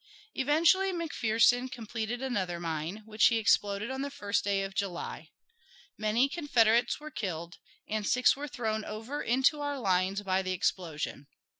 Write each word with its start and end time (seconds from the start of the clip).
Eventually 0.33 0.91
McPherson 0.91 1.71
completed 1.71 2.23
another 2.23 2.59
mine, 2.59 3.03
which 3.05 3.25
he 3.27 3.37
exploded 3.37 3.91
on 3.91 4.01
the 4.01 4.09
first 4.09 4.43
day 4.43 4.63
of 4.63 4.73
July. 4.73 5.29
Many 5.95 6.27
Confederates 6.27 6.99
were 6.99 7.11
killed, 7.11 7.57
and 7.87 8.07
six 8.07 8.35
were 8.35 8.47
thrown 8.47 8.83
over 8.83 9.21
into 9.21 9.61
our 9.61 9.77
lines 9.77 10.23
by 10.23 10.41
the 10.41 10.53
explosion. 10.53 11.27